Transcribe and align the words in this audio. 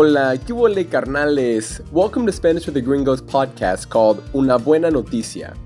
Hola, 0.00 0.38
¿qué 0.38 0.52
huele 0.52 0.88
carnales? 0.88 1.82
Welcome 1.90 2.24
to 2.26 2.30
Spanish 2.30 2.66
with 2.66 2.74
the 2.74 2.80
Gringos 2.80 3.20
podcast 3.20 3.88
called 3.88 4.22
Una 4.32 4.56
Buena 4.56 4.92
Noticia. 4.92 5.56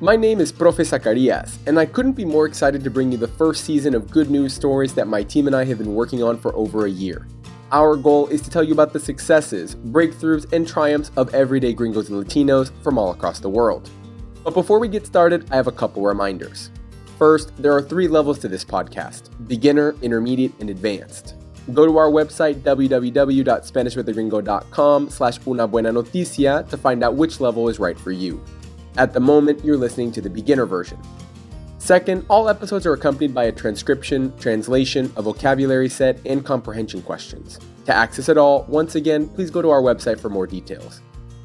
My 0.00 0.16
name 0.16 0.40
is 0.40 0.52
Profe 0.52 0.84
Zacarias, 0.84 1.56
and 1.68 1.78
I 1.78 1.86
couldn't 1.86 2.14
be 2.14 2.24
more 2.24 2.46
excited 2.46 2.82
to 2.82 2.90
bring 2.90 3.12
you 3.12 3.16
the 3.16 3.28
first 3.28 3.64
season 3.64 3.94
of 3.94 4.10
good 4.10 4.28
news 4.28 4.52
stories 4.52 4.92
that 4.94 5.06
my 5.06 5.22
team 5.22 5.46
and 5.46 5.54
I 5.54 5.64
have 5.66 5.78
been 5.78 5.94
working 5.94 6.20
on 6.20 6.36
for 6.36 6.52
over 6.56 6.86
a 6.86 6.90
year. 6.90 7.28
Our 7.70 7.94
goal 7.94 8.26
is 8.26 8.42
to 8.42 8.50
tell 8.50 8.64
you 8.64 8.72
about 8.72 8.92
the 8.92 8.98
successes, 8.98 9.76
breakthroughs, 9.76 10.52
and 10.52 10.66
triumphs 10.66 11.12
of 11.16 11.32
everyday 11.32 11.72
gringos 11.72 12.10
and 12.10 12.20
Latinos 12.20 12.72
from 12.82 12.98
all 12.98 13.12
across 13.12 13.38
the 13.38 13.50
world. 13.50 13.88
But 14.42 14.54
before 14.54 14.80
we 14.80 14.88
get 14.88 15.06
started, 15.06 15.46
I 15.52 15.54
have 15.54 15.68
a 15.68 15.70
couple 15.70 16.02
reminders. 16.02 16.72
First, 17.20 17.56
there 17.56 17.72
are 17.72 17.82
three 17.82 18.08
levels 18.08 18.40
to 18.40 18.48
this 18.48 18.64
podcast 18.64 19.30
beginner, 19.46 19.94
intermediate, 20.02 20.54
and 20.58 20.70
advanced. 20.70 21.36
Go 21.74 21.84
to 21.84 21.96
our 21.96 22.10
website 22.10 22.60
www.spanishwithagringo.com 22.60 25.10
slash 25.10 25.40
una 25.46 25.66
buena 25.66 25.92
noticia 25.92 26.68
to 26.68 26.76
find 26.76 27.02
out 27.02 27.14
which 27.14 27.40
level 27.40 27.68
is 27.68 27.80
right 27.80 27.98
for 27.98 28.12
you. 28.12 28.40
At 28.96 29.12
the 29.12 29.20
moment, 29.20 29.64
you're 29.64 29.76
listening 29.76 30.12
to 30.12 30.20
the 30.20 30.30
beginner 30.30 30.64
version. 30.64 30.98
Second, 31.78 32.24
all 32.28 32.48
episodes 32.48 32.86
are 32.86 32.94
accompanied 32.94 33.34
by 33.34 33.44
a 33.44 33.52
transcription, 33.52 34.36
translation, 34.38 35.12
a 35.16 35.22
vocabulary 35.22 35.88
set, 35.88 36.20
and 36.24 36.44
comprehension 36.44 37.02
questions. 37.02 37.58
To 37.84 37.94
access 37.94 38.28
it 38.28 38.38
all, 38.38 38.64
once 38.68 38.94
again, 38.94 39.28
please 39.28 39.50
go 39.50 39.62
to 39.62 39.70
our 39.70 39.82
website 39.82 40.18
for 40.18 40.28
more 40.28 40.46
details. 40.46 41.00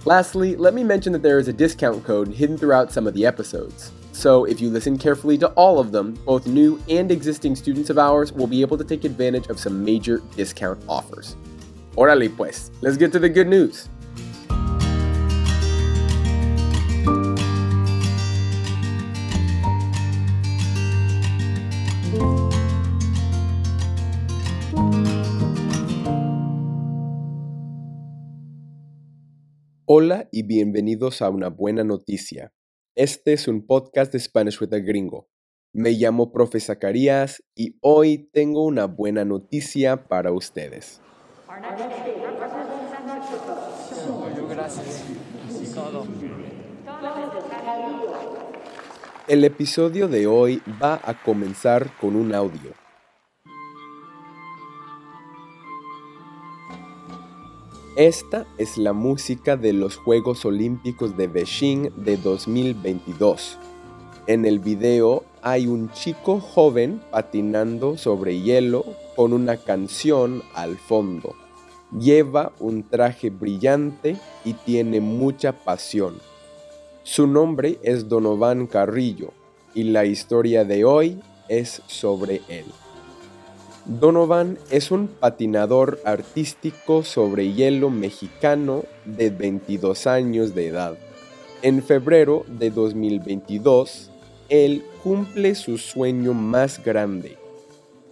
Lastly, 0.05 0.55
let 0.55 0.73
me 0.73 0.83
mention 0.83 1.13
that 1.13 1.21
there 1.21 1.37
is 1.37 1.47
a 1.47 1.53
discount 1.53 2.03
code 2.03 2.29
hidden 2.29 2.57
throughout 2.57 2.91
some 2.91 3.05
of 3.05 3.13
the 3.13 3.25
episodes. 3.25 3.91
So, 4.13 4.45
if 4.45 4.61
you 4.61 4.69
listen 4.69 4.97
carefully 4.97 5.37
to 5.39 5.47
all 5.53 5.79
of 5.79 5.91
them, 5.91 6.13
both 6.25 6.45
new 6.45 6.79
and 6.89 7.11
existing 7.11 7.55
students 7.55 7.89
of 7.89 7.97
ours 7.97 8.31
will 8.31 8.45
be 8.45 8.61
able 8.61 8.77
to 8.77 8.83
take 8.83 9.03
advantage 9.03 9.47
of 9.47 9.59
some 9.59 9.83
major 9.83 10.21
discount 10.35 10.83
offers. 10.87 11.35
Órale 11.95 12.29
pues, 12.29 12.71
let's 12.81 12.97
get 12.97 13.11
to 13.13 13.19
the 13.19 13.29
good 13.29 13.47
news. 13.47 13.89
Hola 29.85 30.29
y 30.31 30.43
bienvenidos 30.43 31.21
a 31.21 31.29
una 31.29 31.49
buena 31.49 31.83
noticia. 31.83 32.53
Este 32.95 33.31
es 33.31 33.47
un 33.47 33.65
podcast 33.65 34.11
de 34.11 34.19
Spanish 34.19 34.59
with 34.59 34.73
a 34.73 34.79
Gringo. 34.79 35.29
Me 35.71 35.91
llamo 35.91 36.33
Profe 36.33 36.59
Zacarías 36.59 37.41
y 37.55 37.77
hoy 37.79 38.29
tengo 38.33 38.65
una 38.65 38.85
buena 38.85 39.23
noticia 39.23 40.09
para 40.09 40.33
ustedes. 40.33 40.99
El 49.29 49.45
episodio 49.45 50.09
de 50.09 50.27
hoy 50.27 50.61
va 50.83 50.99
a 51.01 51.23
comenzar 51.23 51.97
con 51.97 52.17
un 52.17 52.35
audio. 52.35 52.80
Esta 58.01 58.47
es 58.57 58.79
la 58.79 58.93
música 58.93 59.57
de 59.57 59.73
los 59.73 59.95
Juegos 59.95 60.43
Olímpicos 60.43 61.15
de 61.17 61.27
Beijing 61.27 61.91
de 61.97 62.17
2022. 62.17 63.59
En 64.25 64.47
el 64.47 64.57
video 64.57 65.23
hay 65.43 65.67
un 65.67 65.91
chico 65.91 66.39
joven 66.39 66.99
patinando 67.11 67.99
sobre 67.99 68.41
hielo 68.41 68.85
con 69.15 69.33
una 69.33 69.55
canción 69.57 70.41
al 70.55 70.77
fondo. 70.79 71.35
Lleva 71.91 72.53
un 72.59 72.89
traje 72.89 73.29
brillante 73.29 74.17
y 74.43 74.53
tiene 74.53 74.99
mucha 74.99 75.51
pasión. 75.63 76.15
Su 77.03 77.27
nombre 77.27 77.77
es 77.83 78.09
Donovan 78.09 78.65
Carrillo 78.65 79.31
y 79.75 79.83
la 79.83 80.05
historia 80.05 80.65
de 80.65 80.85
hoy 80.85 81.19
es 81.49 81.83
sobre 81.85 82.41
él. 82.49 82.65
Donovan 83.85 84.59
es 84.69 84.91
un 84.91 85.07
patinador 85.07 85.99
artístico 86.05 87.03
sobre 87.03 87.51
hielo 87.53 87.89
mexicano 87.89 88.83
de 89.05 89.31
22 89.31 90.05
años 90.05 90.53
de 90.53 90.67
edad. 90.67 90.97
En 91.63 91.81
febrero 91.81 92.45
de 92.47 92.69
2022, 92.69 94.11
él 94.49 94.85
cumple 95.01 95.55
su 95.55 95.79
sueño 95.79 96.33
más 96.33 96.83
grande. 96.83 97.37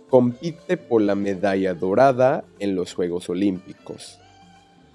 Compite 0.09 0.75
por 0.77 1.03
la 1.03 1.13
medalla 1.13 1.75
dorada 1.75 2.45
en 2.57 2.75
los 2.75 2.95
Juegos 2.95 3.29
Olímpicos. 3.29 4.19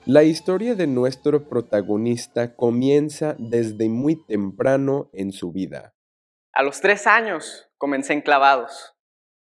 La 0.06 0.24
historia 0.24 0.74
de 0.74 0.88
nuestro 0.88 1.48
protagonista 1.48 2.56
comienza 2.56 3.36
desde 3.38 3.88
muy 3.88 4.16
temprano 4.26 5.08
en 5.12 5.30
su 5.30 5.52
vida. 5.52 5.94
A 6.52 6.62
los 6.62 6.80
tres 6.80 7.06
años 7.06 7.70
comencé 7.78 8.12
en 8.12 8.22
clavados. 8.22 8.93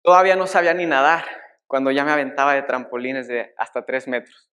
Todavía 0.04 0.36
no 0.36 0.46
sabía 0.46 0.74
ni 0.74 0.84
nadar 0.84 1.24
cuando 1.66 1.90
ya 1.90 2.04
me 2.04 2.10
aventaba 2.10 2.52
de 2.52 2.62
trampolines 2.62 3.26
de 3.26 3.54
hasta 3.56 3.86
tres 3.86 4.06
metros. 4.06 4.50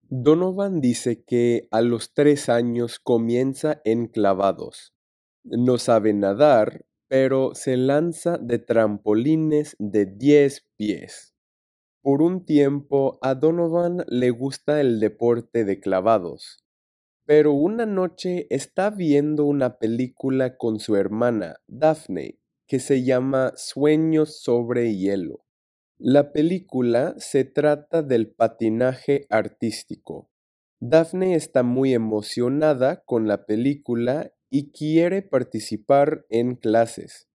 Donovan 0.00 0.80
dice 0.80 1.22
que 1.22 1.68
a 1.70 1.82
los 1.82 2.14
tres 2.14 2.48
años 2.48 2.98
comienza 3.00 3.82
en 3.84 4.06
clavados. 4.06 4.94
No 5.44 5.76
sabe 5.76 6.14
nadar, 6.14 6.86
pero 7.06 7.54
se 7.54 7.76
lanza 7.76 8.38
de 8.38 8.58
trampolines 8.58 9.76
de 9.78 10.06
10 10.06 10.66
pies. 10.76 11.34
Por 12.00 12.22
un 12.22 12.46
tiempo 12.46 13.18
a 13.20 13.34
Donovan 13.34 14.06
le 14.08 14.30
gusta 14.30 14.80
el 14.80 15.00
deporte 15.00 15.66
de 15.66 15.80
clavados, 15.80 16.64
pero 17.26 17.52
una 17.52 17.84
noche 17.84 18.46
está 18.48 18.88
viendo 18.88 19.44
una 19.44 19.78
película 19.78 20.56
con 20.56 20.80
su 20.80 20.96
hermana, 20.96 21.60
Daphne, 21.68 22.39
que 22.70 22.78
se 22.78 23.02
llama 23.02 23.52
Sueños 23.56 24.42
sobre 24.42 24.94
hielo. 24.94 25.44
La 25.98 26.30
película 26.30 27.16
se 27.18 27.42
trata 27.44 28.00
del 28.04 28.30
patinaje 28.30 29.26
artístico. 29.28 30.30
Daphne 30.78 31.34
está 31.34 31.64
muy 31.64 31.94
emocionada 31.94 33.02
con 33.04 33.26
la 33.26 33.44
película 33.44 34.32
y 34.50 34.70
quiere 34.70 35.20
participar 35.20 36.26
en 36.30 36.54
clases. 36.54 37.28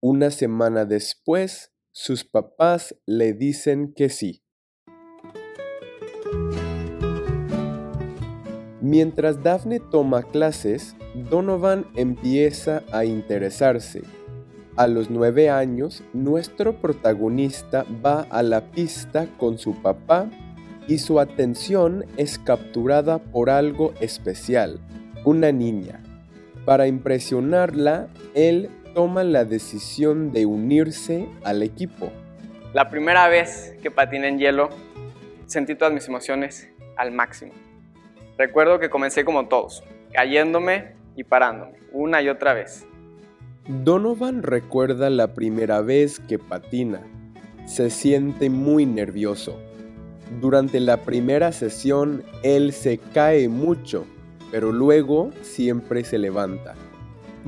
Una 0.00 0.30
semana 0.30 0.86
después, 0.86 1.70
sus 1.92 2.24
papás 2.24 2.96
le 3.04 3.34
dicen 3.34 3.92
que 3.92 4.08
sí. 4.08 4.42
Mientras 8.80 9.42
Daphne 9.42 9.80
toma 9.80 10.22
clases, 10.22 10.96
Donovan 11.28 11.84
empieza 11.94 12.84
a 12.90 13.04
interesarse 13.04 14.00
a 14.78 14.86
los 14.86 15.10
nueve 15.10 15.50
años, 15.50 16.04
nuestro 16.12 16.74
protagonista 16.74 17.84
va 18.04 18.28
a 18.30 18.44
la 18.44 18.60
pista 18.60 19.26
con 19.36 19.58
su 19.58 19.82
papá 19.82 20.30
y 20.86 20.98
su 20.98 21.18
atención 21.18 22.04
es 22.16 22.38
capturada 22.38 23.18
por 23.18 23.50
algo 23.50 23.92
especial, 24.00 24.78
una 25.24 25.50
niña. 25.50 26.00
Para 26.64 26.86
impresionarla, 26.86 28.06
él 28.34 28.70
toma 28.94 29.24
la 29.24 29.44
decisión 29.44 30.30
de 30.30 30.46
unirse 30.46 31.26
al 31.42 31.64
equipo. 31.64 32.12
La 32.72 32.88
primera 32.88 33.26
vez 33.28 33.74
que 33.82 33.90
patiné 33.90 34.28
en 34.28 34.38
hielo, 34.38 34.70
sentí 35.46 35.74
todas 35.74 35.92
mis 35.92 36.06
emociones 36.06 36.68
al 36.96 37.10
máximo. 37.10 37.52
Recuerdo 38.36 38.78
que 38.78 38.90
comencé 38.90 39.24
como 39.24 39.48
todos, 39.48 39.82
cayéndome 40.12 40.92
y 41.16 41.24
parándome, 41.24 41.78
una 41.90 42.22
y 42.22 42.28
otra 42.28 42.54
vez. 42.54 42.87
Donovan 43.68 44.42
recuerda 44.42 45.10
la 45.10 45.34
primera 45.34 45.82
vez 45.82 46.20
que 46.20 46.38
patina. 46.38 47.02
Se 47.66 47.90
siente 47.90 48.48
muy 48.48 48.86
nervioso. 48.86 49.58
Durante 50.40 50.80
la 50.80 51.02
primera 51.02 51.52
sesión 51.52 52.22
él 52.42 52.72
se 52.72 52.96
cae 52.96 53.50
mucho, 53.50 54.06
pero 54.50 54.72
luego 54.72 55.32
siempre 55.42 56.02
se 56.04 56.16
levanta. 56.16 56.76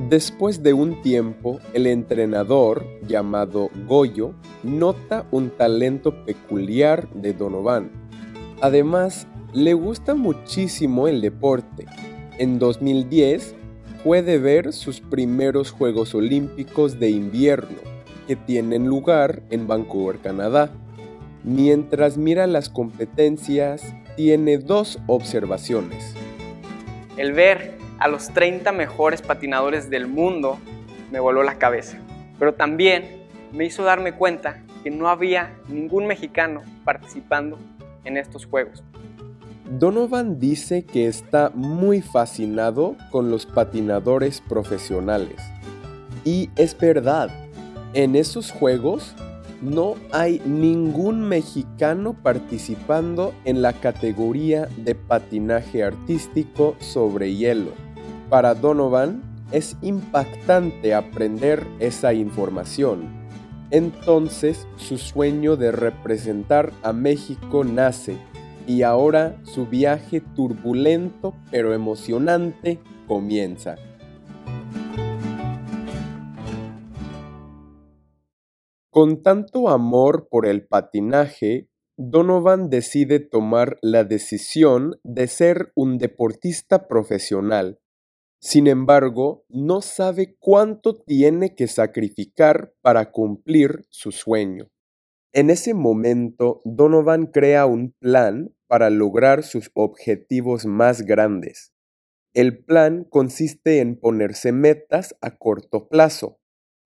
Después 0.09 0.61
de 0.61 0.73
un 0.73 1.01
tiempo, 1.01 1.59
el 1.73 1.87
entrenador, 1.87 2.85
llamado 3.07 3.71
Goyo, 3.87 4.35
nota 4.61 5.25
un 5.31 5.49
talento 5.49 6.23
peculiar 6.23 7.11
de 7.15 7.33
Donovan. 7.33 7.89
Además, 8.61 9.25
le 9.53 9.73
gusta 9.73 10.13
muchísimo 10.13 11.07
el 11.07 11.19
deporte. 11.19 11.87
En 12.37 12.59
2010, 12.59 13.55
puede 14.03 14.39
ver 14.39 14.73
sus 14.73 14.99
primeros 14.99 15.71
Juegos 15.71 16.15
Olímpicos 16.15 16.99
de 16.99 17.09
invierno, 17.09 17.77
que 18.27 18.35
tienen 18.35 18.87
lugar 18.87 19.43
en 19.49 19.67
Vancouver, 19.67 20.17
Canadá. 20.17 20.71
Mientras 21.43 22.17
mira 22.17 22.47
las 22.47 22.69
competencias, 22.69 23.93
tiene 24.15 24.57
dos 24.57 24.99
observaciones. 25.07 26.15
El 27.17 27.33
ver 27.33 27.75
a 27.99 28.07
los 28.07 28.29
30 28.29 28.71
mejores 28.71 29.21
patinadores 29.21 29.89
del 29.89 30.07
mundo 30.07 30.57
me 31.11 31.19
voló 31.19 31.43
la 31.43 31.55
cabeza, 31.55 31.99
pero 32.39 32.53
también 32.53 33.21
me 33.51 33.65
hizo 33.65 33.83
darme 33.83 34.13
cuenta 34.13 34.63
que 34.83 34.89
no 34.89 35.09
había 35.09 35.53
ningún 35.67 36.07
mexicano 36.07 36.63
participando 36.83 37.59
en 38.03 38.17
estos 38.17 38.45
juegos. 38.45 38.83
Donovan 39.79 40.37
dice 40.37 40.83
que 40.83 41.07
está 41.07 41.49
muy 41.55 42.01
fascinado 42.01 42.97
con 43.09 43.31
los 43.31 43.45
patinadores 43.45 44.41
profesionales. 44.41 45.37
Y 46.25 46.49
es 46.57 46.77
verdad, 46.77 47.29
en 47.93 48.17
esos 48.17 48.51
juegos 48.51 49.15
no 49.61 49.95
hay 50.11 50.41
ningún 50.45 51.21
mexicano 51.21 52.13
participando 52.21 53.33
en 53.45 53.61
la 53.61 53.71
categoría 53.71 54.67
de 54.75 54.93
patinaje 54.93 55.85
artístico 55.85 56.75
sobre 56.79 57.33
hielo. 57.33 57.71
Para 58.29 58.55
Donovan 58.55 59.21
es 59.53 59.77
impactante 59.81 60.93
aprender 60.93 61.65
esa 61.79 62.13
información. 62.13 63.07
Entonces 63.69 64.67
su 64.75 64.97
sueño 64.97 65.55
de 65.55 65.71
representar 65.71 66.73
a 66.83 66.91
México 66.91 67.63
nace 67.63 68.17
y 68.67 68.83
ahora 68.83 69.39
su 69.43 69.67
viaje 69.67 70.21
turbulento 70.35 71.33
pero 71.49 71.73
emocionante 71.73 72.79
comienza. 73.07 73.75
Con 78.89 79.23
tanto 79.23 79.69
amor 79.69 80.27
por 80.29 80.45
el 80.45 80.67
patinaje, 80.67 81.69
Donovan 81.95 82.69
decide 82.69 83.19
tomar 83.19 83.77
la 83.81 84.03
decisión 84.03 84.99
de 85.03 85.27
ser 85.27 85.71
un 85.75 85.97
deportista 85.97 86.87
profesional. 86.87 87.79
Sin 88.39 88.67
embargo, 88.67 89.45
no 89.49 89.81
sabe 89.81 90.35
cuánto 90.39 90.97
tiene 90.97 91.55
que 91.55 91.67
sacrificar 91.67 92.73
para 92.81 93.11
cumplir 93.11 93.85
su 93.89 94.11
sueño. 94.11 94.69
En 95.33 95.49
ese 95.49 95.73
momento, 95.73 96.61
Donovan 96.65 97.27
crea 97.27 97.65
un 97.65 97.91
plan 97.91 98.53
para 98.67 98.89
lograr 98.89 99.43
sus 99.43 99.71
objetivos 99.75 100.65
más 100.65 101.03
grandes. 101.03 101.73
El 102.33 102.63
plan 102.65 103.05
consiste 103.05 103.79
en 103.79 103.97
ponerse 103.97 104.51
metas 104.51 105.15
a 105.21 105.37
corto 105.37 105.87
plazo. 105.87 106.39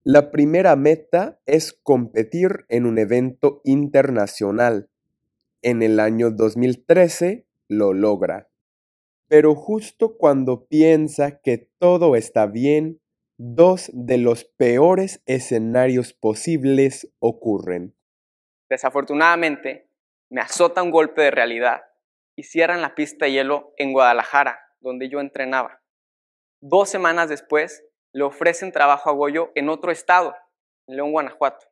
La 0.04 0.30
primera 0.30 0.76
meta 0.76 1.42
es 1.48 1.74
competir 1.74 2.66
en 2.70 2.86
un 2.86 3.00
evento 3.00 3.62
internacional. 3.64 4.92
En 5.64 5.82
el 5.82 6.00
año 6.00 6.30
2013 6.30 7.48
lo 7.68 7.94
logra. 7.94 8.52
Pero 9.28 9.56
justo 9.56 10.18
cuando 10.18 10.68
piensa 10.68 11.40
que 11.42 11.68
todo 11.80 12.16
está 12.16 12.46
bien, 12.46 13.02
dos 13.38 13.90
de 13.92 14.20
los 14.20 14.46
peores 14.46 15.24
escenarios 15.26 16.14
posibles 16.14 17.12
ocurren. 17.18 17.96
Desafortunadamente, 18.70 19.90
me 20.30 20.42
azota 20.42 20.84
un 20.84 20.92
golpe 20.92 21.22
de 21.22 21.32
realidad 21.32 21.84
y 22.36 22.44
cierran 22.44 22.82
la 22.82 22.96
pista 22.96 23.26
de 23.26 23.34
hielo 23.34 23.74
en 23.78 23.94
Guadalajara, 23.94 24.60
donde 24.80 25.10
yo 25.10 25.20
entrenaba. 25.20 25.82
Dos 26.62 26.90
semanas 26.90 27.30
después, 27.30 27.84
le 28.14 28.24
ofrecen 28.24 28.72
trabajo 28.72 29.10
a 29.10 29.14
Goyo 29.14 29.52
en 29.56 29.70
otro 29.70 29.92
estado, 29.92 30.36
en 30.88 30.96
León, 30.96 31.12
Guanajuato. 31.12 31.66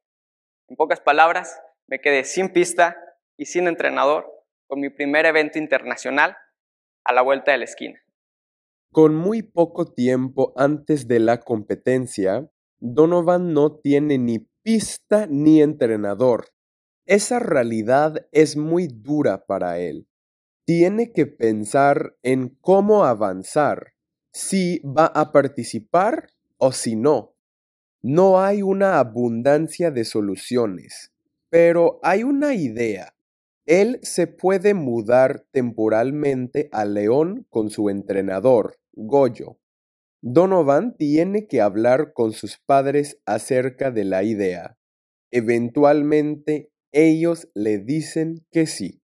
En 0.70 0.76
pocas 0.76 1.02
palabras, 1.02 1.62
me 1.88 2.00
quedé 2.00 2.24
sin 2.24 2.50
pista 2.50 2.98
y 3.38 3.46
sin 3.46 3.68
entrenador 3.68 4.30
con 4.68 4.80
mi 4.80 4.90
primer 4.90 5.26
evento 5.26 5.58
internacional 5.58 6.36
a 7.06 7.14
la 7.14 7.22
vuelta 7.22 7.52
de 7.52 7.60
la 7.60 7.64
esquina. 7.66 8.00
Con 8.92 9.16
muy 9.16 9.42
poco 9.42 9.92
tiempo 9.92 10.54
antes 10.56 11.08
de 11.08 11.20
la 11.20 11.40
competencia, 11.40 12.48
Donovan 12.80 13.54
no 13.54 13.80
tiene 13.80 14.18
ni 14.18 14.40
pista 14.64 15.26
ni 15.30 15.62
entrenador. 15.62 16.53
Esa 17.06 17.40
realidad 17.40 18.28
es 18.32 18.56
muy 18.56 18.88
dura 18.88 19.46
para 19.46 19.80
él. 19.80 20.08
Tiene 20.66 21.12
que 21.12 21.26
pensar 21.26 22.16
en 22.24 22.58
cómo 22.62 23.04
avanzar, 23.04 23.94
si 24.32 24.80
va 24.80 25.08
a 25.08 25.32
participar 25.32 26.30
o 26.58 26.72
si 26.72 26.96
no. 26.96 27.36
No 28.02 28.42
hay 28.42 28.62
una 28.62 29.00
abundancia 29.00 29.92
de 29.92 30.06
soluciones, 30.06 31.14
pero 31.50 32.00
hay 32.04 32.24
una 32.24 32.54
idea. 32.54 33.14
Él 33.66 34.00
se 34.02 34.28
puede 34.28 34.74
mudar 34.74 35.46
temporalmente 35.52 36.70
a 36.72 36.84
León 36.84 37.46
con 37.50 37.70
su 37.70 37.90
entrenador, 37.90 38.78
Goyo. 38.94 39.60
Donovan 40.22 40.96
tiene 40.98 41.48
que 41.48 41.62
hablar 41.62 42.14
con 42.14 42.32
sus 42.32 42.58
padres 42.58 43.22
acerca 43.26 43.92
de 43.92 44.06
la 44.06 44.24
idea. 44.24 44.78
Eventualmente 45.32 46.73
ellos 46.94 47.50
le 47.54 47.80
dicen 47.80 48.46
que 48.52 48.66
sí. 48.66 49.02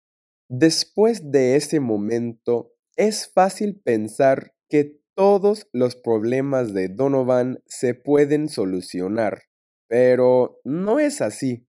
Después 0.48 1.32
de 1.32 1.56
ese 1.56 1.80
momento, 1.80 2.72
es 2.96 3.32
fácil 3.32 3.82
pensar 3.84 4.54
que 4.70 5.00
todos 5.16 5.68
los 5.74 5.96
problemas 5.96 6.74
de 6.74 6.88
Donovan 6.88 7.62
se 7.66 7.94
pueden 7.94 8.48
solucionar, 8.48 9.44
pero 9.88 10.62
no 10.64 11.00
es 11.00 11.22
así. 11.22 11.68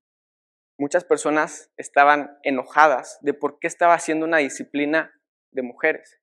Muchas 0.78 1.04
personas 1.04 1.70
estaban 1.76 2.38
enojadas 2.42 3.18
de 3.22 3.34
por 3.34 3.58
qué 3.58 3.66
estaba 3.66 3.94
haciendo 3.94 4.24
una 4.24 4.38
disciplina 4.38 5.12
de 5.52 5.62
mujeres, 5.62 6.20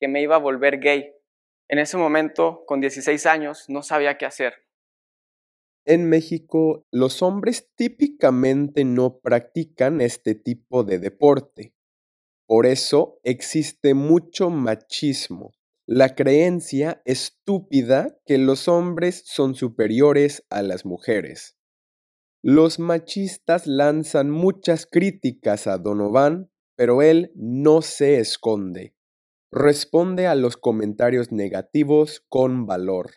que 0.00 0.08
me 0.08 0.22
iba 0.22 0.36
a 0.36 0.40
volver 0.40 0.80
gay. 0.80 1.12
En 1.68 1.78
ese 1.78 1.96
momento, 1.96 2.64
con 2.66 2.80
16 2.80 3.26
años, 3.26 3.64
no 3.68 3.82
sabía 3.82 4.18
qué 4.18 4.26
hacer. 4.26 4.54
En 5.84 6.08
México, 6.08 6.86
los 6.92 7.22
hombres 7.22 7.70
típicamente 7.74 8.84
no 8.84 9.18
practican 9.18 10.00
este 10.00 10.34
tipo 10.36 10.84
de 10.84 11.00
deporte. 11.00 11.74
Por 12.46 12.66
eso 12.66 13.18
existe 13.24 13.94
mucho 13.94 14.48
machismo, 14.50 15.52
la 15.86 16.14
creencia 16.14 17.02
estúpida 17.04 18.16
que 18.26 18.38
los 18.38 18.68
hombres 18.68 19.22
son 19.26 19.56
superiores 19.56 20.44
a 20.50 20.62
las 20.62 20.84
mujeres. 20.84 21.56
Los 22.44 22.78
machistas 22.78 23.66
lanzan 23.66 24.30
muchas 24.30 24.86
críticas 24.86 25.66
a 25.66 25.78
Donovan, 25.78 26.50
pero 26.76 27.02
él 27.02 27.32
no 27.34 27.82
se 27.82 28.18
esconde. 28.18 28.94
Responde 29.50 30.26
a 30.26 30.34
los 30.34 30.56
comentarios 30.56 31.32
negativos 31.32 32.24
con 32.28 32.66
valor. 32.66 33.12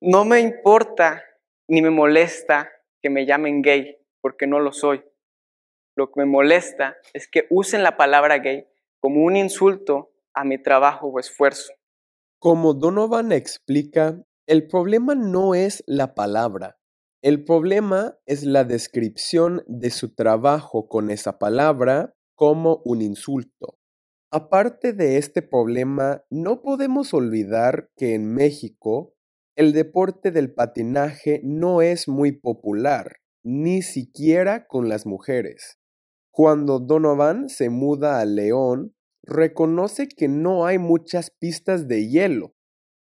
No 0.00 0.24
me 0.24 0.40
importa 0.40 1.22
ni 1.68 1.82
me 1.82 1.90
molesta 1.90 2.70
que 3.02 3.10
me 3.10 3.26
llamen 3.26 3.62
gay, 3.62 3.96
porque 4.20 4.46
no 4.46 4.60
lo 4.60 4.72
soy. 4.72 5.04
Lo 5.96 6.10
que 6.10 6.20
me 6.20 6.26
molesta 6.26 6.96
es 7.14 7.28
que 7.28 7.46
usen 7.50 7.82
la 7.82 7.96
palabra 7.96 8.38
gay 8.38 8.66
como 9.00 9.24
un 9.24 9.36
insulto 9.36 10.12
a 10.34 10.44
mi 10.44 10.62
trabajo 10.62 11.08
o 11.08 11.18
esfuerzo. 11.18 11.72
Como 12.38 12.74
Donovan 12.74 13.32
explica, 13.32 14.22
el 14.46 14.68
problema 14.68 15.14
no 15.14 15.54
es 15.54 15.82
la 15.86 16.14
palabra. 16.14 16.78
El 17.22 17.44
problema 17.44 18.18
es 18.26 18.44
la 18.44 18.64
descripción 18.64 19.64
de 19.66 19.90
su 19.90 20.14
trabajo 20.14 20.86
con 20.86 21.10
esa 21.10 21.38
palabra 21.38 22.14
como 22.36 22.82
un 22.84 23.02
insulto. 23.02 23.78
Aparte 24.30 24.92
de 24.92 25.16
este 25.16 25.40
problema, 25.40 26.22
no 26.30 26.60
podemos 26.60 27.14
olvidar 27.14 27.90
que 27.96 28.14
en 28.14 28.34
México 28.34 29.15
el 29.56 29.72
deporte 29.72 30.30
del 30.32 30.52
patinaje 30.52 31.40
no 31.42 31.80
es 31.80 32.08
muy 32.08 32.32
popular, 32.32 33.16
ni 33.42 33.80
siquiera 33.80 34.66
con 34.66 34.90
las 34.90 35.06
mujeres. 35.06 35.78
Cuando 36.30 36.78
Donovan 36.78 37.48
se 37.48 37.70
muda 37.70 38.20
a 38.20 38.26
León, 38.26 38.94
reconoce 39.22 40.08
que 40.08 40.28
no 40.28 40.66
hay 40.66 40.78
muchas 40.78 41.30
pistas 41.30 41.88
de 41.88 42.06
hielo. 42.06 42.54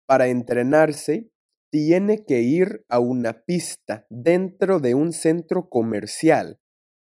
Para 0.05 0.27
entrenarse, 0.27 1.31
tiene 1.71 2.25
que 2.25 2.41
ir 2.41 2.83
a 2.89 2.99
una 2.99 3.43
pista 3.45 4.05
dentro 4.09 4.81
de 4.81 4.93
un 4.93 5.13
centro 5.13 5.69
comercial. 5.69 6.59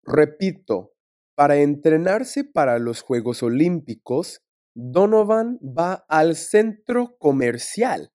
Repito, 0.04 0.94
para 1.36 1.58
entrenarse 1.58 2.44
para 2.44 2.80
los 2.80 3.04
Juegos 3.04 3.44
Olímpicos, 3.44 4.42
Donovan 4.74 5.60
va 5.62 6.06
al 6.08 6.36
centro 6.36 7.18
comercial 7.20 8.12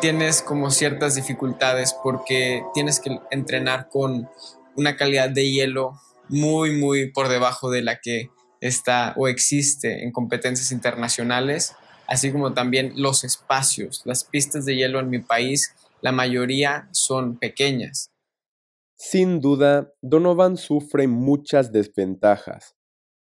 tienes 0.00 0.40
como 0.42 0.70
ciertas 0.70 1.14
dificultades 1.14 1.94
porque 2.02 2.64
tienes 2.72 3.00
que 3.00 3.18
entrenar 3.30 3.88
con 3.88 4.28
una 4.74 4.96
calidad 4.96 5.28
de 5.28 5.50
hielo 5.50 6.00
muy, 6.28 6.76
muy 6.76 7.10
por 7.12 7.28
debajo 7.28 7.70
de 7.70 7.82
la 7.82 8.00
que 8.00 8.30
está 8.60 9.14
o 9.16 9.28
existe 9.28 10.04
en 10.04 10.12
competencias 10.12 10.72
internacionales, 10.72 11.74
así 12.06 12.32
como 12.32 12.54
también 12.54 12.94
los 12.96 13.24
espacios. 13.24 14.02
Las 14.04 14.24
pistas 14.24 14.64
de 14.64 14.76
hielo 14.76 15.00
en 15.00 15.10
mi 15.10 15.18
país, 15.18 15.74
la 16.00 16.12
mayoría 16.12 16.88
son 16.92 17.38
pequeñas. 17.38 18.10
Sin 18.96 19.40
duda, 19.40 19.92
Donovan 20.02 20.56
sufre 20.56 21.08
muchas 21.08 21.72
desventajas, 21.72 22.74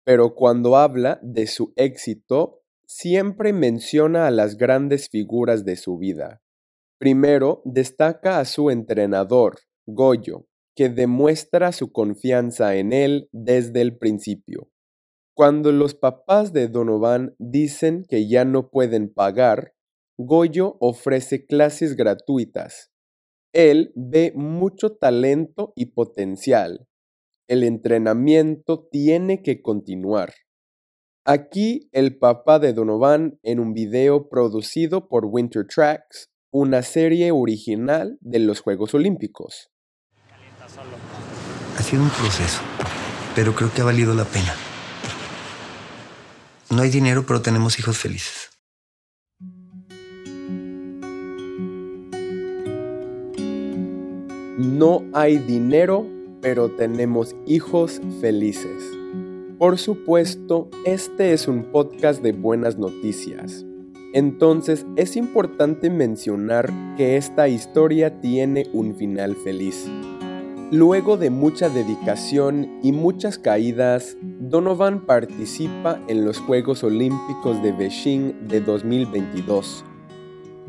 pero 0.03 0.35
cuando 0.35 0.77
habla 0.77 1.19
de 1.23 1.47
su 1.47 1.73
éxito, 1.75 2.61
siempre 2.85 3.53
menciona 3.53 4.27
a 4.27 4.31
las 4.31 4.57
grandes 4.57 5.09
figuras 5.09 5.63
de 5.63 5.75
su 5.75 5.97
vida. 5.97 6.41
Primero 6.99 7.61
destaca 7.63 8.39
a 8.39 8.45
su 8.45 8.69
entrenador, 8.69 9.59
Goyo, 9.87 10.47
que 10.75 10.89
demuestra 10.89 11.71
su 11.71 11.93
confianza 11.93 12.75
en 12.75 12.91
él 12.91 13.29
desde 13.31 13.79
el 13.79 13.97
principio. 13.97 14.69
Cuando 15.33 15.71
los 15.71 15.95
papás 15.95 16.51
de 16.51 16.67
Donovan 16.67 17.35
dicen 17.39 18.05
que 18.07 18.27
ya 18.27 18.43
no 18.43 18.69
pueden 18.69 19.13
pagar, 19.13 19.73
Goyo 20.17 20.75
ofrece 20.81 21.45
clases 21.45 21.95
gratuitas. 21.95 22.91
Él 23.53 23.93
ve 23.95 24.33
mucho 24.35 24.97
talento 24.97 25.71
y 25.77 25.87
potencial. 25.93 26.85
El 27.47 27.63
entrenamiento 27.63 28.89
tiene 28.91 29.41
que 29.41 29.61
continuar. 29.61 30.33
Aquí 31.25 31.89
el 31.93 32.19
papá 32.19 32.59
de 32.59 32.73
Donovan 32.73 33.39
en 33.43 33.61
un 33.61 33.73
video 33.73 34.27
producido 34.27 35.07
por 35.07 35.25
Winter 35.25 35.65
Tracks, 35.65 36.29
una 36.51 36.81
serie 36.81 37.31
original 37.31 38.17
de 38.21 38.39
los 38.39 38.61
Juegos 38.61 38.93
Olímpicos. 38.93 39.69
Ha 41.77 41.81
sido 41.83 42.03
un 42.03 42.09
proceso, 42.09 42.61
pero 43.35 43.53
creo 43.53 43.71
que 43.71 43.81
ha 43.81 43.85
valido 43.85 44.13
la 44.13 44.25
pena. 44.25 44.53
No 46.71 46.81
hay 46.81 46.89
dinero, 46.89 47.25
pero 47.25 47.41
tenemos 47.41 47.79
hijos 47.79 47.97
felices. 47.97 48.49
No 54.57 55.03
hay 55.13 55.37
dinero, 55.37 56.05
pero 56.41 56.69
tenemos 56.69 57.35
hijos 57.47 58.01
felices. 58.21 58.83
Por 59.57 59.77
supuesto, 59.77 60.69
este 60.85 61.33
es 61.33 61.47
un 61.47 61.71
podcast 61.71 62.21
de 62.21 62.33
buenas 62.33 62.77
noticias. 62.77 63.65
Entonces 64.13 64.85
es 64.95 65.15
importante 65.15 65.89
mencionar 65.89 66.71
que 66.97 67.17
esta 67.17 67.47
historia 67.47 68.19
tiene 68.19 68.67
un 68.73 68.95
final 68.95 69.35
feliz. 69.35 69.89
Luego 70.71 71.17
de 71.17 71.29
mucha 71.29 71.69
dedicación 71.69 72.79
y 72.83 72.91
muchas 72.91 73.39
caídas, 73.39 74.17
Donovan 74.21 75.05
participa 75.05 75.99
en 76.07 76.25
los 76.25 76.39
Juegos 76.39 76.83
Olímpicos 76.83 77.61
de 77.63 77.71
Beijing 77.71 78.47
de 78.47 78.61
2022 78.61 79.85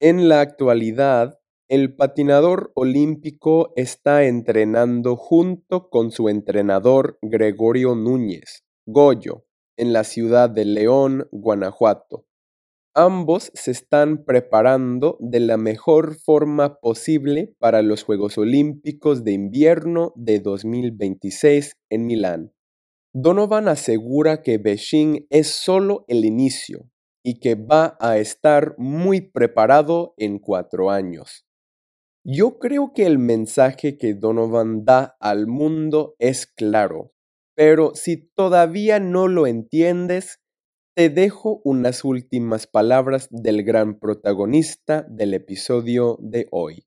En 0.00 0.28
la 0.28 0.40
actualidad, 0.40 1.40
el 1.68 1.94
patinador 1.94 2.72
olímpico 2.74 3.72
está 3.76 4.24
entrenando 4.24 5.16
junto 5.16 5.88
con 5.90 6.10
su 6.10 6.28
entrenador 6.28 7.18
Gregorio 7.22 7.94
Núñez, 7.94 8.64
Goyo, 8.86 9.44
en 9.76 9.92
la 9.92 10.04
ciudad 10.04 10.50
de 10.50 10.64
León, 10.64 11.28
Guanajuato. 11.30 12.26
Ambos 12.94 13.52
se 13.54 13.70
están 13.70 14.24
preparando 14.24 15.16
de 15.20 15.38
la 15.38 15.56
mejor 15.56 16.16
forma 16.16 16.80
posible 16.80 17.54
para 17.60 17.82
los 17.82 18.02
Juegos 18.02 18.36
Olímpicos 18.36 19.22
de 19.22 19.30
Invierno 19.30 20.12
de 20.16 20.40
2026 20.40 21.76
en 21.88 22.06
Milán. 22.06 22.52
Donovan 23.14 23.68
asegura 23.68 24.42
que 24.42 24.58
Beijing 24.58 25.26
es 25.30 25.46
solo 25.48 26.04
el 26.08 26.24
inicio 26.24 26.90
y 27.24 27.38
que 27.38 27.54
va 27.54 27.96
a 28.00 28.18
estar 28.18 28.74
muy 28.76 29.20
preparado 29.20 30.14
en 30.16 30.40
cuatro 30.40 30.90
años. 30.90 31.46
Yo 32.24 32.58
creo 32.58 32.92
que 32.92 33.06
el 33.06 33.20
mensaje 33.20 33.98
que 33.98 34.14
Donovan 34.14 34.84
da 34.84 35.16
al 35.20 35.46
mundo 35.46 36.16
es 36.18 36.44
claro, 36.44 37.12
pero 37.54 37.94
si 37.94 38.16
todavía 38.34 38.98
no 38.98 39.28
lo 39.28 39.46
entiendes, 39.46 40.40
te 40.94 41.08
dejo 41.08 41.60
unas 41.64 42.04
últimas 42.04 42.66
palabras 42.66 43.28
del 43.30 43.62
gran 43.62 43.98
protagonista 43.98 45.02
del 45.08 45.34
episodio 45.34 46.16
de 46.20 46.48
hoy. 46.50 46.86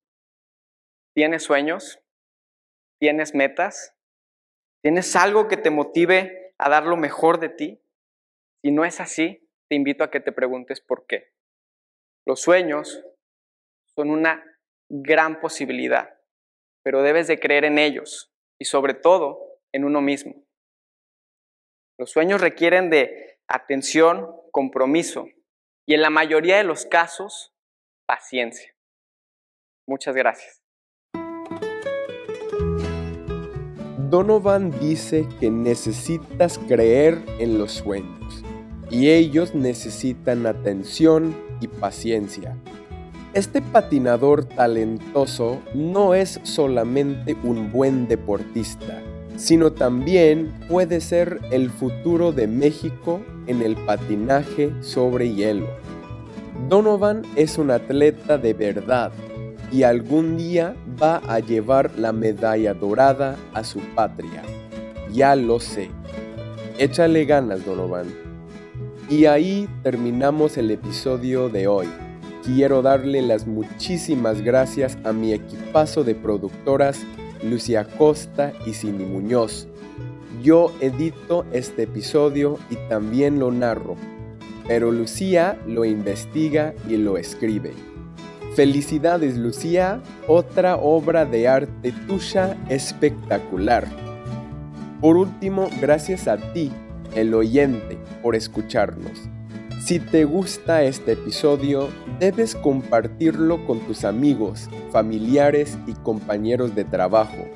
¿Tienes 1.15 1.43
sueños? 1.43 1.99
¿Tienes 2.99 3.33
metas? 3.33 3.95
¿Tienes 4.83 5.15
algo 5.15 5.47
que 5.47 5.57
te 5.57 5.69
motive 5.69 6.53
a 6.57 6.69
dar 6.69 6.85
lo 6.85 6.97
mejor 6.97 7.39
de 7.39 7.49
ti? 7.49 7.81
Si 8.61 8.71
no 8.71 8.83
es 8.83 8.99
así, 8.99 9.49
te 9.69 9.75
invito 9.75 10.03
a 10.03 10.11
que 10.11 10.19
te 10.19 10.31
preguntes 10.31 10.81
por 10.81 11.05
qué. 11.07 11.33
Los 12.25 12.41
sueños 12.41 13.05
son 13.95 14.09
una 14.09 14.43
gran 14.89 15.39
posibilidad, 15.39 16.19
pero 16.83 17.01
debes 17.01 17.27
de 17.27 17.39
creer 17.39 17.65
en 17.65 17.77
ellos 17.77 18.33
y 18.59 18.65
sobre 18.65 18.93
todo 18.93 19.59
en 19.71 19.85
uno 19.85 20.01
mismo. 20.01 20.45
Los 21.97 22.11
sueños 22.11 22.41
requieren 22.41 22.89
de 22.89 23.32
atención, 23.53 24.35
compromiso 24.51 25.27
y 25.85 25.93
en 25.93 26.01
la 26.01 26.09
mayoría 26.09 26.57
de 26.57 26.63
los 26.63 26.85
casos, 26.85 27.53
paciencia. 28.07 28.73
Muchas 29.87 30.15
gracias. 30.15 30.63
Donovan 34.09 34.71
dice 34.79 35.27
que 35.39 35.51
necesitas 35.51 36.57
creer 36.67 37.23
en 37.39 37.59
los 37.59 37.73
sueños 37.73 38.43
y 38.89 39.11
ellos 39.11 39.53
necesitan 39.53 40.47
atención 40.47 41.35
y 41.61 41.67
paciencia. 41.67 42.57
Este 43.35 43.61
patinador 43.61 44.45
talentoso 44.45 45.61
no 45.75 46.15
es 46.15 46.39
solamente 46.43 47.35
un 47.43 47.71
buen 47.71 48.07
deportista, 48.07 49.01
sino 49.35 49.71
también 49.71 50.51
puede 50.69 51.01
ser 51.01 51.39
el 51.51 51.69
futuro 51.69 52.31
de 52.31 52.47
México 52.47 53.21
en 53.47 53.61
el 53.61 53.75
patinaje 53.75 54.71
sobre 54.81 55.33
hielo. 55.33 55.67
Donovan 56.69 57.23
es 57.35 57.57
un 57.57 57.71
atleta 57.71 58.37
de 58.37 58.53
verdad 58.53 59.11
y 59.71 59.83
algún 59.83 60.37
día 60.37 60.75
va 61.01 61.17
a 61.27 61.39
llevar 61.39 61.91
la 61.97 62.11
medalla 62.11 62.73
dorada 62.73 63.35
a 63.53 63.63
su 63.63 63.79
patria. 63.95 64.43
Ya 65.11 65.35
lo 65.35 65.59
sé. 65.59 65.89
Échale 66.77 67.25
ganas, 67.25 67.65
Donovan. 67.65 68.07
Y 69.09 69.25
ahí 69.25 69.67
terminamos 69.83 70.57
el 70.57 70.71
episodio 70.71 71.49
de 71.49 71.67
hoy 71.67 71.87
quiero 72.43 72.81
darle 72.81 73.21
las 73.21 73.47
muchísimas 73.47 74.41
gracias 74.41 74.97
a 75.03 75.13
mi 75.13 75.33
equipazo 75.33 76.03
de 76.03 76.13
productoras 76.13 76.99
Lucia 77.43 77.85
Costa 77.97 78.53
y 78.65 78.73
Cindy 78.73 79.05
Muñoz. 79.05 79.67
Yo 80.41 80.71
edito 80.81 81.45
este 81.51 81.83
episodio 81.83 82.57
y 82.69 82.75
también 82.89 83.39
lo 83.39 83.51
narro. 83.51 83.95
pero 84.67 84.91
Lucía 84.91 85.59
lo 85.67 85.85
investiga 85.85 86.73
y 86.87 86.97
lo 86.97 87.17
escribe. 87.17 87.73
Felicidades 88.55 89.37
Lucía, 89.37 90.01
otra 90.27 90.75
obra 90.77 91.25
de 91.25 91.47
arte 91.47 91.91
tuya 92.07 92.57
espectacular. 92.69 93.87
Por 95.01 95.17
último, 95.17 95.69
gracias 95.81 96.27
a 96.27 96.37
ti, 96.53 96.71
el 97.15 97.33
oyente, 97.33 97.97
por 98.21 98.35
escucharnos. 98.35 99.29
Si 99.83 99.99
te 99.99 100.23
gusta 100.23 100.83
este 100.83 101.11
episodio, 101.11 101.89
debes 102.17 102.55
compartirlo 102.55 103.65
con 103.67 103.81
tus 103.81 104.05
amigos, 104.05 104.69
familiares 104.93 105.77
y 105.85 105.91
compañeros 105.91 106.73
de 106.73 106.85
trabajo. 106.85 107.49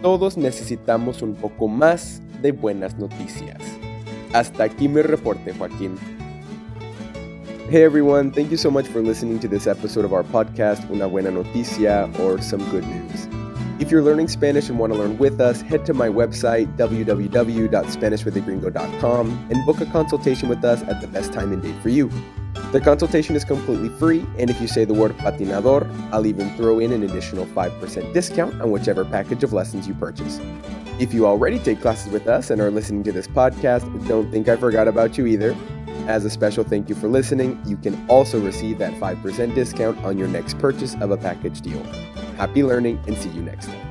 Todos 0.00 0.38
necesitamos 0.38 1.20
un 1.20 1.34
poco 1.34 1.68
más 1.68 2.22
de 2.40 2.52
buenas 2.52 2.96
noticias. 2.96 3.58
Hasta 4.32 4.64
aquí 4.64 4.88
mi 4.88 5.02
reporte, 5.02 5.52
Joaquín. 5.52 5.96
Hey 7.70 7.82
everyone, 7.82 8.30
thank 8.30 8.48
you 8.48 8.56
so 8.56 8.70
much 8.70 8.86
for 8.86 9.02
listening 9.02 9.38
to 9.38 9.46
this 9.46 9.66
episode 9.66 10.06
of 10.06 10.14
our 10.14 10.24
podcast, 10.24 10.88
Una 10.90 11.06
Buena 11.06 11.30
Noticia, 11.30 12.08
or 12.18 12.42
Some 12.42 12.64
Good 12.70 12.84
News. 12.84 13.37
If 13.78 13.92
you're 13.92 14.02
learning 14.02 14.26
Spanish 14.26 14.68
and 14.68 14.76
want 14.76 14.92
to 14.92 14.98
learn 14.98 15.16
with 15.18 15.40
us, 15.40 15.60
head 15.60 15.86
to 15.86 15.94
my 15.94 16.08
website, 16.08 16.76
www.spanishwithagringo.com, 16.76 19.48
and 19.50 19.66
book 19.66 19.80
a 19.80 19.86
consultation 19.86 20.48
with 20.48 20.64
us 20.64 20.82
at 20.82 21.00
the 21.00 21.06
best 21.06 21.32
time 21.32 21.52
and 21.52 21.62
date 21.62 21.80
for 21.80 21.88
you. 21.88 22.10
The 22.72 22.80
consultation 22.80 23.36
is 23.36 23.44
completely 23.44 23.90
free, 23.90 24.26
and 24.36 24.50
if 24.50 24.60
you 24.60 24.66
say 24.66 24.84
the 24.84 24.94
word 24.94 25.16
patinador, 25.18 25.88
I'll 26.12 26.26
even 26.26 26.50
throw 26.56 26.80
in 26.80 26.92
an 26.92 27.04
additional 27.04 27.46
5% 27.46 28.12
discount 28.12 28.60
on 28.60 28.72
whichever 28.72 29.04
package 29.04 29.44
of 29.44 29.52
lessons 29.52 29.86
you 29.86 29.94
purchase. 29.94 30.40
If 30.98 31.14
you 31.14 31.24
already 31.24 31.60
take 31.60 31.80
classes 31.80 32.12
with 32.12 32.26
us 32.26 32.50
and 32.50 32.60
are 32.60 32.72
listening 32.72 33.04
to 33.04 33.12
this 33.12 33.28
podcast, 33.28 34.08
don't 34.08 34.28
think 34.32 34.48
I 34.48 34.56
forgot 34.56 34.88
about 34.88 35.16
you 35.16 35.26
either. 35.26 35.54
As 36.08 36.24
a 36.24 36.30
special 36.30 36.64
thank 36.64 36.88
you 36.88 36.96
for 36.96 37.06
listening, 37.06 37.62
you 37.64 37.76
can 37.76 38.04
also 38.08 38.40
receive 38.40 38.78
that 38.78 38.94
5% 38.94 39.54
discount 39.54 40.04
on 40.04 40.18
your 40.18 40.26
next 40.26 40.58
purchase 40.58 40.96
of 40.96 41.12
a 41.12 41.16
package 41.16 41.60
deal. 41.60 41.80
Happy 42.38 42.62
learning 42.62 43.02
and 43.08 43.16
see 43.18 43.30
you 43.30 43.42
next 43.42 43.66
time. 43.66 43.87